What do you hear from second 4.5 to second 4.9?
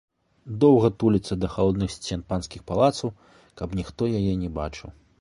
бачыў.